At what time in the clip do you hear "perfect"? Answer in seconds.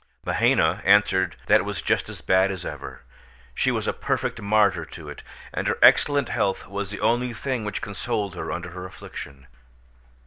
3.93-4.41